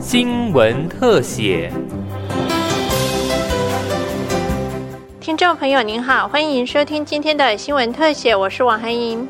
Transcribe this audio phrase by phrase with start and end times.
[0.00, 1.72] 新闻特写。
[5.20, 9.26] 听众朋友您好，欢迎收听今天的新闻特写，我是王涵莹。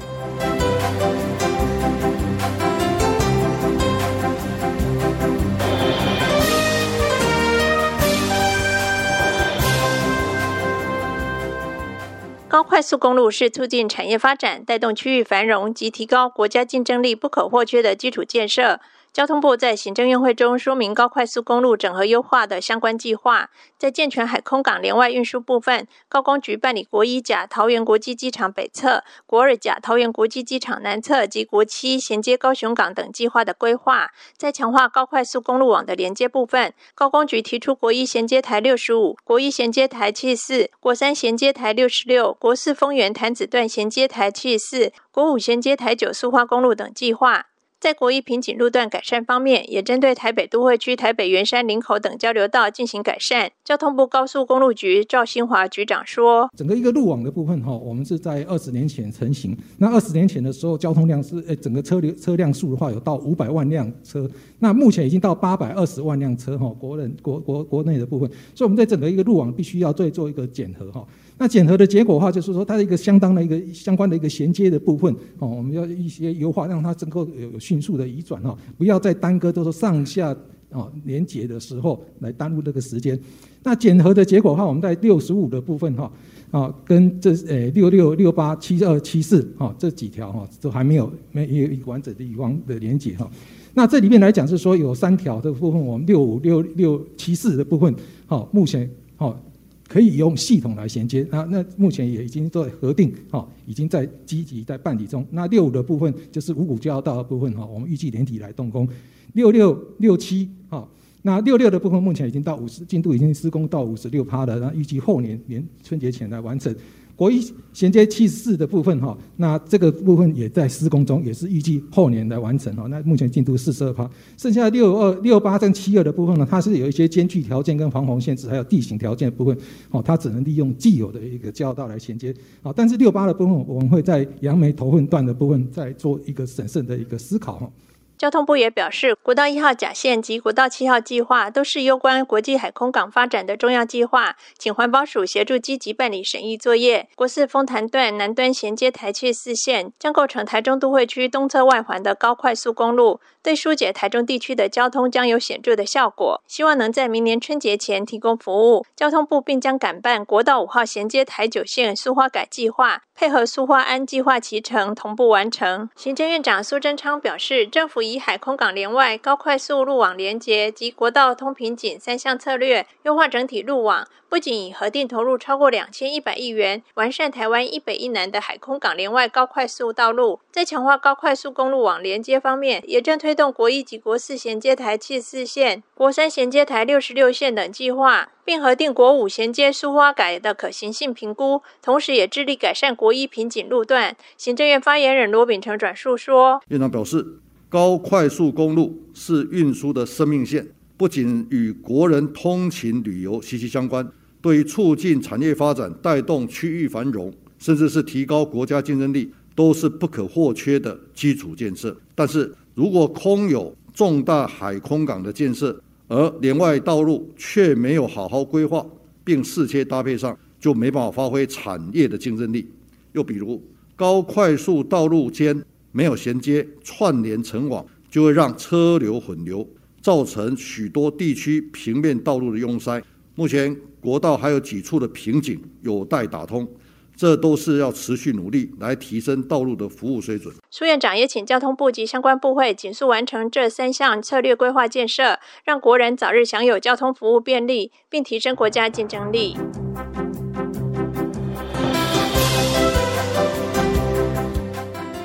[12.74, 18.80] 快速公路是促进产业发展、带动区域繁荣及提高国家竞争力不可或缺的基础建设。
[19.14, 34.10] 交通部在行政院会中说明高快速公路整合优化的相关计划，在健全海空港连外运输部分，高工局办理国一甲桃园国际机场北侧、国二甲桃园国际机场南侧及国七衔接高雄港等计划的规划。
[34.36, 47.46] 在强化高快速公路网的连接部分，高工局提出国一衔接台六十五、国一衔接台七十四、国三衔接台六十六、国四丰原潭子段衔接台七十四、国五衔接台九苏花公路等计划。
[47.84, 53.50] 在国一瓶颈路段改善方面，也针对台北都会区台北圆山林口等交流道进行改善。
[53.64, 59.56] 交通部高速公路局赵新华局长说：“整个一个路网的部分哈，我们是在二十年前成型。
[59.78, 68.28] 那二十年前的时候，交通量是呃整个车流车辆数的话有到五百万辆车，那目前已经到八百二十万辆车哈，国人国国国内的部分。
[68.54, 71.02] 所以我们在整个一个路网必须要再做一个检核哈。”
[71.38, 80.36] 那检核的结果的话，就是说它的一个相当的一个相关的一个衔接的部分哦，我们要一些优化，让它能够有有迅速的移转哈，不要再耽搁，都是上下
[80.74, 83.18] 哦连接的时候来耽误这个时间。
[83.62, 86.12] 那检核的结果的话，我们在六十五的部分哈
[86.50, 93.30] 啊，跟这呃六六六八七二七四哈这几条哈都还没有没有一个完整的以往的连接哈。
[93.72, 97.94] 那这里面来讲是说有三条的部分，我们六五六六七四的部分
[98.26, 99.40] 好，目前好。
[99.86, 105.24] 可以用系统来衔接，那那目前也已经在核定，哈，已经在积极在办理中。
[105.30, 108.88] 那六五的部分就是五股交道的部分，哈，我们预计年底来动工。
[109.34, 110.88] 六六六七，哈，
[111.22, 116.74] 那六六的部分目前已经到五十，进度已经施工到五十六趴了，然后预计后年年春节前来完成。
[117.16, 117.40] 国一
[117.72, 122.88] 衔接七四的部分哈，那这个部分也在施工中，也是预计后年来完成哈。
[122.88, 129.56] 那目前进度四十二趴，剩下六二六八跟七二的部分呢，它是有一些间距条件跟防洪限制，还有地形条件部分，
[129.92, 132.34] 哦，它只能利用既有的一个交道来衔接。
[132.62, 137.70] 好，但是六八的部分，我们会在杨梅头份段的部分再做一个审慎的一个思考哈。
[138.16, 147.08] 交通部也表示，国道一号甲线及国道七号计划都是攸关国际海空港发展的重要计划，请环保署协助积极办理审议作业。
[147.16, 156.40] 国四丰潭段南端衔接台七四线，将构成台中都会区东侧外环的高快速公路，对疏解台中地区的交通将有显著的效果。
[156.46, 158.86] 希望能在明年春节前提供服务。
[158.94, 165.88] 交通部并将赶办国道五号衔接台九线苏花改计划，配合苏花安计划齐成同步完成。
[165.96, 168.04] 行政院长苏贞昌表示，政府。
[168.04, 174.06] 以海空港连外高快速路网连接及国道通瓶颈三项策略，优化整体路网。
[174.28, 194.16] 不仅已核定投入超过两千一百亿元，完善台湾一北一南的海空港连外高快速道路，在强化高快速公路网连接方面，也正推动国一及国四衔接台七四线、国三衔接台六十六线等计划，并核定国五衔接苏花改的可行性评估，同时也致力改善国一瓶颈路段。
[194.36, 197.38] 行政院发言人罗秉成转述说：“院长表示。”
[197.70, 204.08] 高快速公路是运输的生命线，不仅与国人通勤旅游息息相关，
[204.40, 211.96] 对于促进产业发展、带动区域繁荣，甚至是提高国家竞争力，都是不可或缺的基础建设。
[212.14, 218.86] 但是如果空有重大海空港的建设，而连外道路却没有好好规划，
[219.24, 222.68] 并适切搭配上，就没办法发挥产业的竞争力。
[223.12, 223.62] 又比如
[223.94, 225.62] 高快速道路间。
[225.96, 229.64] 没有衔接串联成网，就会让车流混流，
[230.02, 233.00] 造成许多地区平面道路的拥塞。
[233.36, 236.68] 目前国道还有几处的瓶颈有待打通，
[237.16, 240.54] 这都是要持续努力来提升道路的服务水准。
[240.70, 249.56] 苏院长也请交通部及相关部会紧速完成这三项策略规划建设，让国人早日享有交通服务便利，并提升国家竞争力。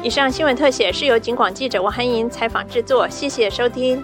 [0.02, 4.04] 以上新闻特写是由警广记者王涵莹采访制作，谢谢收听。